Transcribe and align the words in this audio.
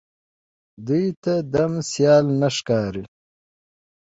دوی 0.87 1.05
ته 1.23 1.33
ډم 1.51 1.73
سيال 1.91 2.25
نه 2.39 2.49
ښکاري 2.55 3.03